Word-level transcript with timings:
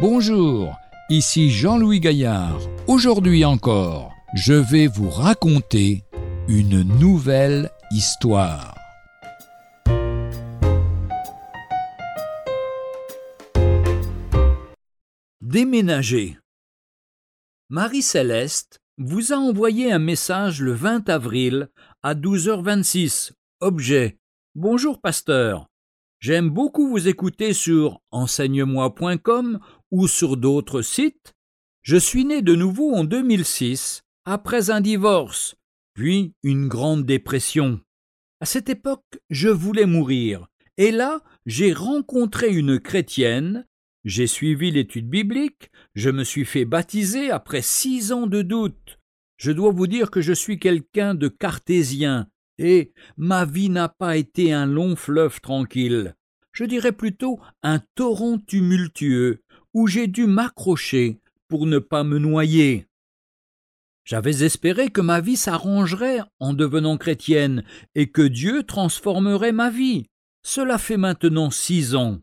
Bonjour, 0.00 0.78
ici 1.10 1.50
Jean-Louis 1.50 2.00
Gaillard. 2.00 2.58
Aujourd'hui 2.86 3.44
encore, 3.44 4.14
je 4.32 4.54
vais 4.54 4.86
vous 4.86 5.10
raconter 5.10 6.04
une 6.48 6.80
nouvelle 6.98 7.70
histoire. 7.90 8.74
Déménager. 15.42 16.38
Marie-Céleste 17.68 18.80
vous 18.96 19.34
a 19.34 19.36
envoyé 19.36 19.92
un 19.92 19.98
message 19.98 20.62
le 20.62 20.72
20 20.72 21.10
avril 21.10 21.68
à 22.02 22.14
12h26. 22.14 23.32
Objet. 23.60 24.16
Bonjour 24.54 24.98
pasteur. 24.98 25.66
J'aime 26.20 26.50
beaucoup 26.50 26.86
vous 26.86 27.08
écouter 27.08 27.54
sur 27.54 28.00
enseigne-moi.com 28.10 29.58
ou 29.90 30.08
sur 30.08 30.36
d'autres 30.36 30.82
sites. 30.82 31.34
Je 31.82 31.96
suis 31.96 32.24
né 32.24 32.42
de 32.42 32.54
nouveau 32.54 32.94
en 32.94 33.04
2006, 33.04 34.02
après 34.24 34.70
un 34.70 34.80
divorce, 34.80 35.56
puis 35.94 36.34
une 36.42 36.68
grande 36.68 37.06
dépression. 37.06 37.80
À 38.40 38.46
cette 38.46 38.68
époque, 38.68 39.20
je 39.30 39.48
voulais 39.48 39.86
mourir, 39.86 40.46
et 40.76 40.92
là, 40.92 41.22
j'ai 41.46 41.72
rencontré 41.72 42.54
une 42.54 42.78
chrétienne, 42.78 43.66
j'ai 44.04 44.26
suivi 44.26 44.70
l'étude 44.70 45.08
biblique, 45.08 45.70
je 45.94 46.10
me 46.10 46.24
suis 46.24 46.44
fait 46.44 46.64
baptiser 46.64 47.30
après 47.30 47.62
six 47.62 48.12
ans 48.12 48.26
de 48.26 48.42
doute. 48.42 48.98
Je 49.36 49.52
dois 49.52 49.72
vous 49.72 49.86
dire 49.86 50.10
que 50.10 50.20
je 50.20 50.32
suis 50.32 50.58
quelqu'un 50.58 51.14
de 51.14 51.28
cartésien, 51.28 52.28
et 52.58 52.92
ma 53.16 53.44
vie 53.44 53.70
n'a 53.70 53.88
pas 53.88 54.16
été 54.16 54.52
un 54.52 54.66
long 54.66 54.96
fleuve 54.96 55.40
tranquille. 55.40 56.14
Je 56.52 56.64
dirais 56.64 56.92
plutôt 56.92 57.40
un 57.62 57.80
torrent 57.94 58.38
tumultueux, 58.38 59.42
où 59.74 59.86
j'ai 59.86 60.06
dû 60.06 60.26
m'accrocher 60.26 61.20
pour 61.48 61.66
ne 61.66 61.78
pas 61.78 62.04
me 62.04 62.18
noyer. 62.18 62.86
J'avais 64.04 64.44
espéré 64.44 64.90
que 64.90 65.00
ma 65.00 65.20
vie 65.20 65.36
s'arrangerait 65.36 66.20
en 66.40 66.54
devenant 66.54 66.96
chrétienne 66.96 67.64
et 67.94 68.10
que 68.10 68.22
Dieu 68.22 68.64
transformerait 68.64 69.52
ma 69.52 69.70
vie. 69.70 70.06
Cela 70.42 70.78
fait 70.78 70.96
maintenant 70.96 71.50
six 71.50 71.94
ans. 71.94 72.18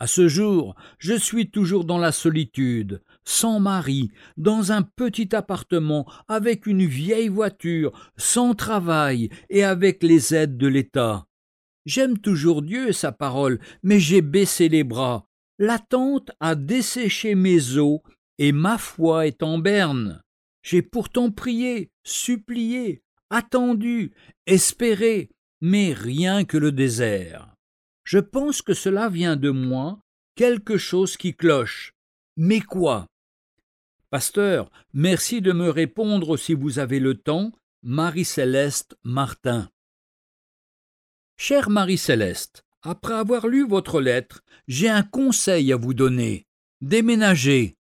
À 0.00 0.06
ce 0.06 0.28
jour, 0.28 0.74
je 0.98 1.12
suis 1.12 1.50
toujours 1.50 1.84
dans 1.84 1.98
la 1.98 2.10
solitude, 2.10 3.02
sans 3.24 3.60
mari, 3.60 4.10
dans 4.38 4.72
un 4.72 4.80
petit 4.82 5.36
appartement, 5.36 6.10
avec 6.26 6.66
une 6.66 6.86
vieille 6.86 7.28
voiture, 7.28 7.92
sans 8.16 8.54
travail 8.54 9.28
et 9.50 9.62
avec 9.62 10.02
les 10.02 10.34
aides 10.34 10.56
de 10.56 10.66
l'État. 10.66 11.26
J'aime 11.84 12.18
toujours 12.18 12.62
Dieu 12.62 12.88
et 12.88 12.92
sa 12.94 13.12
parole, 13.12 13.60
mais 13.82 14.00
j'ai 14.00 14.22
baissé 14.22 14.70
les 14.70 14.84
bras. 14.84 15.29
L'attente 15.62 16.30
a 16.40 16.54
desséché 16.54 17.34
mes 17.34 17.76
os 17.76 18.00
et 18.38 18.50
ma 18.50 18.78
foi 18.78 19.26
est 19.26 19.42
en 19.42 19.58
berne. 19.58 20.22
J'ai 20.62 20.80
pourtant 20.80 21.30
prié, 21.30 21.90
supplié, 22.02 23.02
attendu, 23.28 24.12
espéré, 24.46 25.28
mais 25.60 25.92
rien 25.92 26.46
que 26.46 26.56
le 26.56 26.72
désert. 26.72 27.54
Je 28.04 28.18
pense 28.18 28.62
que 28.62 28.72
cela 28.72 29.10
vient 29.10 29.36
de 29.36 29.50
moi, 29.50 30.00
quelque 30.34 30.78
chose 30.78 31.18
qui 31.18 31.36
cloche. 31.36 31.92
Mais 32.38 32.60
quoi? 32.60 33.06
Pasteur, 34.08 34.70
merci 34.94 35.42
de 35.42 35.52
me 35.52 35.68
répondre 35.68 36.38
si 36.38 36.54
vous 36.54 36.78
avez 36.78 37.00
le 37.00 37.16
temps. 37.16 37.52
Marie-Céleste 37.82 38.96
Martin. 39.04 39.68
Chère 41.36 41.68
Marie-Céleste, 41.68 42.64
après 42.82 43.14
avoir 43.14 43.46
lu 43.46 43.66
votre 43.66 44.00
lettre, 44.00 44.42
j'ai 44.68 44.88
un 44.88 45.02
conseil 45.02 45.72
à 45.72 45.76
vous 45.76 45.94
donner. 45.94 46.46
Déménagez. 46.80 47.76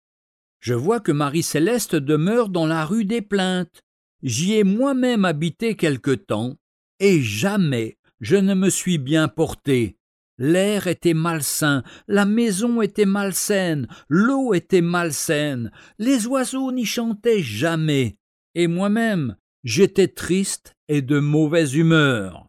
Je 0.59 0.73
vois 0.73 0.99
que 0.99 1.11
Marie-Céleste 1.11 1.95
demeure 1.95 2.49
dans 2.49 2.67
la 2.67 2.85
rue 2.85 3.05
des 3.05 3.21
Plaintes. 3.21 3.81
J'y 4.23 4.55
ai 4.55 4.63
moi-même 4.63 5.23
habité 5.23 5.75
quelque 5.75 6.11
temps, 6.11 6.57
et 6.99 7.21
jamais 7.21 7.97
je 8.19 8.35
ne 8.35 8.53
me 8.53 8.69
suis 8.69 8.97
bien 8.97 9.29
porté. 9.29 9.97
L'air 10.37 10.87
était 10.87 11.13
malsain, 11.13 11.83
la 12.07 12.25
maison 12.25 12.81
était 12.81 13.05
malsaine, 13.05 13.87
l'eau 14.07 14.53
était 14.53 14.81
malsaine, 14.81 15.71
les 15.97 16.27
oiseaux 16.27 16.71
n'y 16.71 16.85
chantaient 16.85 17.41
jamais, 17.41 18.17
et 18.55 18.67
moi-même 18.67 19.35
j'étais 19.63 20.07
triste 20.07 20.75
et 20.87 21.01
de 21.01 21.19
mauvaise 21.19 21.75
humeur. 21.75 22.47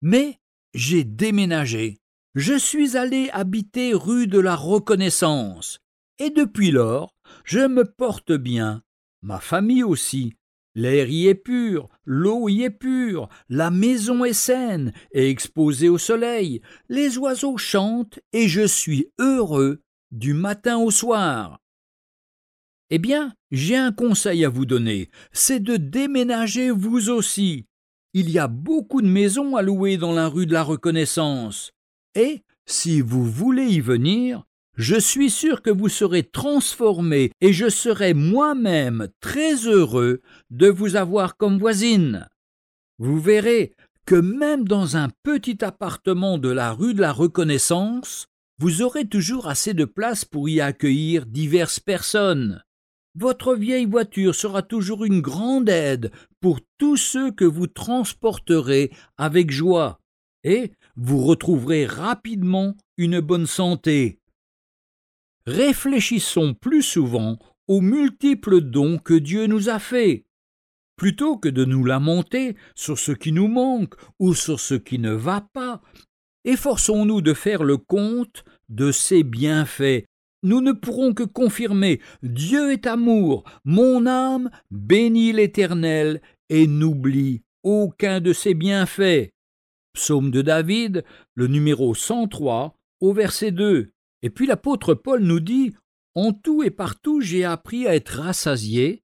Mais 0.00 0.38
j'ai 0.78 1.02
déménagé. 1.02 1.98
Je 2.36 2.56
suis 2.56 2.96
allé 2.96 3.30
habiter 3.32 3.94
rue 3.94 4.28
de 4.28 4.38
la 4.38 4.54
Reconnaissance, 4.54 5.80
et 6.20 6.30
depuis 6.30 6.70
lors 6.70 7.16
je 7.44 7.66
me 7.66 7.84
porte 7.84 8.32
bien, 8.32 8.82
ma 9.22 9.40
famille 9.40 9.82
aussi, 9.82 10.34
L'air 10.74 11.08
y 11.08 11.26
est 11.26 11.34
pur, 11.34 11.88
l'eau 12.04 12.48
y 12.48 12.62
est 12.62 12.70
pure, 12.70 13.28
la 13.48 13.72
maison 13.72 14.24
est 14.24 14.32
saine 14.32 14.92
et 15.10 15.28
exposée 15.28 15.88
au 15.88 15.98
soleil, 15.98 16.60
les 16.88 17.18
oiseaux 17.18 17.56
chantent 17.56 18.20
et 18.32 18.46
je 18.46 18.64
suis 18.64 19.10
heureux 19.18 19.82
du 20.12 20.34
matin 20.34 20.78
au 20.78 20.92
soir. 20.92 21.58
Eh 22.90 22.98
bien, 22.98 23.34
j'ai 23.50 23.76
un 23.76 23.90
conseil 23.90 24.44
à 24.44 24.48
vous 24.48 24.66
donner, 24.66 25.10
c'est 25.32 25.58
de 25.58 25.76
déménager 25.76 26.70
vous 26.70 27.10
aussi. 27.10 27.66
Il 28.14 28.30
y 28.30 28.38
a 28.38 28.48
beaucoup 28.48 29.02
de 29.02 29.08
maisons 29.08 29.56
à 29.56 29.62
louer 29.62 29.96
dans 29.96 30.12
la 30.12 30.28
rue 30.28 30.46
de 30.46 30.52
la 30.52 30.62
Reconnaissance. 30.62 31.72
Et, 32.14 32.42
si 32.66 33.00
vous 33.00 33.24
voulez 33.24 33.66
y 33.66 33.80
venir, 33.80 34.44
je 34.76 34.98
suis 34.98 35.28
sûr 35.28 35.60
que 35.60 35.70
vous 35.70 35.88
serez 35.88 36.22
transformé 36.22 37.32
et 37.40 37.52
je 37.52 37.68
serai 37.68 38.14
moi-même 38.14 39.08
très 39.20 39.66
heureux 39.66 40.20
de 40.50 40.68
vous 40.68 40.96
avoir 40.96 41.36
comme 41.36 41.58
voisine. 41.58 42.28
Vous 42.98 43.20
verrez 43.20 43.74
que 44.06 44.14
même 44.14 44.66
dans 44.66 44.96
un 44.96 45.08
petit 45.22 45.64
appartement 45.64 46.38
de 46.38 46.48
la 46.48 46.72
rue 46.72 46.94
de 46.94 47.00
la 47.00 47.12
Reconnaissance, 47.12 48.26
vous 48.58 48.82
aurez 48.82 49.06
toujours 49.06 49.48
assez 49.48 49.74
de 49.74 49.84
place 49.84 50.24
pour 50.24 50.48
y 50.48 50.60
accueillir 50.60 51.26
diverses 51.26 51.80
personnes. 51.80 52.62
Votre 53.18 53.54
vieille 53.54 53.86
voiture 53.86 54.34
sera 54.34 54.62
toujours 54.62 55.04
une 55.04 55.20
grande 55.20 55.68
aide 55.68 56.10
pour 56.40 56.60
tous 56.78 56.96
ceux 56.96 57.30
que 57.32 57.44
vous 57.44 57.66
transporterez 57.66 58.92
avec 59.16 59.50
joie, 59.50 60.00
et 60.44 60.72
vous 60.96 61.24
retrouverez 61.24 61.86
rapidement 61.86 62.76
une 62.96 63.20
bonne 63.20 63.46
santé 63.46 64.18
réfléchissons 65.48 66.52
plus 66.52 66.82
souvent 66.82 67.38
aux 67.68 67.80
multiples 67.80 68.60
dons 68.60 68.98
que 68.98 69.14
Dieu 69.14 69.46
nous 69.46 69.70
a 69.70 69.78
faits. 69.78 70.24
Plutôt 70.96 71.38
que 71.38 71.48
de 71.48 71.64
nous 71.64 71.84
lamenter 71.84 72.54
sur 72.74 72.98
ce 72.98 73.12
qui 73.12 73.32
nous 73.32 73.48
manque 73.48 73.94
ou 74.18 74.34
sur 74.34 74.60
ce 74.60 74.74
qui 74.74 74.98
ne 74.98 75.12
va 75.12 75.40
pas, 75.40 75.80
efforçons-nous 76.44 77.22
de 77.22 77.32
faire 77.32 77.64
le 77.64 77.78
compte 77.78 78.44
de 78.68 78.92
ses 78.92 79.22
bienfaits. 79.22 80.04
Nous 80.42 80.60
ne 80.60 80.72
pourrons 80.72 81.14
que 81.14 81.24
confirmer 81.24 82.00
Dieu 82.22 82.72
est 82.72 82.86
amour, 82.86 83.44
mon 83.64 84.06
âme 84.06 84.50
bénit 84.70 85.32
l'Éternel 85.32 86.20
et 86.48 86.66
n'oublie 86.66 87.42
aucun 87.64 88.20
de 88.20 88.32
ses 88.32 88.54
bienfaits. 88.54 89.30
Psaume 89.94 90.30
de 90.30 90.42
David, 90.42 91.04
le 91.34 91.48
numéro 91.48 91.94
103, 91.94 92.76
au 93.00 93.12
verset 93.12 93.50
2. 93.50 93.90
Et 94.22 94.30
puis 94.30 94.46
l'apôtre 94.46 94.94
Paul 94.94 95.22
nous 95.22 95.40
dit 95.40 95.74
En 96.14 96.32
tout 96.32 96.62
et 96.62 96.70
partout 96.70 97.20
j'ai 97.20 97.44
appris 97.44 97.88
à 97.88 97.96
être 97.96 98.20
rassasié 98.20 99.02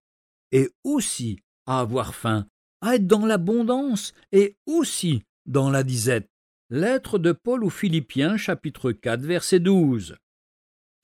et 0.52 0.70
aussi 0.84 1.40
à 1.66 1.80
avoir 1.80 2.14
faim, 2.14 2.46
à 2.80 2.94
être 2.94 3.08
dans 3.08 3.26
l'abondance 3.26 4.14
et 4.30 4.56
aussi 4.66 5.22
dans 5.46 5.70
la 5.70 5.82
disette. 5.82 6.30
Lettre 6.70 7.19
de 7.19 7.32
Paul 7.32 7.64
aux 7.64 7.70
Philippiens, 7.70 8.37
chapitre 8.37 8.92
4, 8.92 9.20
verset 9.20 9.60
12. 9.60 10.16